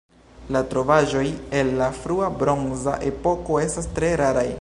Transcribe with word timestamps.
La 0.55 0.61
trovaĵoj 0.71 1.25
el 1.59 1.69
la 1.81 1.89
frua 1.97 2.29
bronza 2.41 2.95
epoko 3.11 3.61
estas 3.69 3.91
tre 3.99 4.11
raraj. 4.23 4.49